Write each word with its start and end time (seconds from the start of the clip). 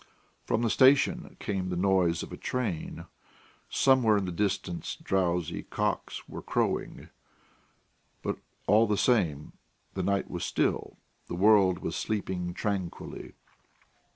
From 0.45 0.63
the 0.63 0.71
station 0.71 1.37
came 1.39 1.69
the 1.69 1.75
noise 1.75 2.23
of 2.23 2.33
a 2.33 2.35
train; 2.35 3.05
somewhere 3.69 4.17
in 4.17 4.25
the 4.25 4.31
distance 4.31 4.95
drowsy 4.95 5.61
cocks 5.61 6.27
were 6.27 6.41
crowing; 6.41 7.09
but, 8.23 8.39
all 8.65 8.87
the 8.87 8.97
same, 8.97 9.53
the 9.93 10.01
night 10.01 10.27
was 10.27 10.43
still, 10.43 10.97
the 11.27 11.35
world 11.35 11.83
was 11.83 11.95
sleeping 11.95 12.51
tranquilly. 12.55 13.33